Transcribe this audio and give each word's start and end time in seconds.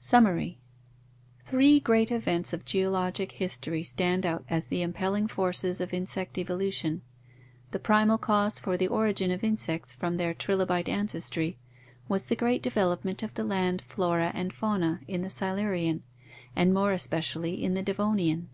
Summary.— 0.00 0.58
Three 1.46 1.78
great 1.78 2.10
events 2.10 2.52
of 2.52 2.64
geologic 2.64 3.30
history 3.30 3.84
stand 3.84 4.26
out 4.26 4.44
as 4.50 4.66
the 4.66 4.82
impelling 4.82 5.28
forces 5.28 5.80
of 5.80 5.94
insect 5.94 6.36
evolution. 6.38 7.02
The 7.70 7.78
primal 7.78 8.18
cause 8.18 8.58
for 8.58 8.76
the 8.76 8.88
origin 8.88 9.30
of 9.30 9.44
insects 9.44 9.94
from 9.94 10.16
their 10.16 10.34
trilobite 10.34 10.88
ancestry 10.88 11.56
was 12.08 12.26
the 12.26 12.34
great 12.34 12.64
development 12.64 13.22
of 13.22 13.34
the 13.34 13.44
land 13.44 13.80
flora 13.80 14.32
and 14.34 14.52
fauna 14.52 15.02
in 15.06 15.22
the 15.22 15.30
Silurian 15.30 16.02
and 16.56 16.74
more 16.74 16.90
especially 16.90 17.62
in 17.62 17.74
the 17.74 17.82
Devonian. 17.84 18.48